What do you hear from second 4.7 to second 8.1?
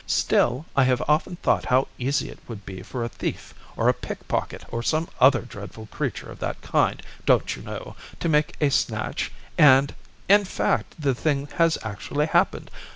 or some other dreadful creature of that kind, don't you know,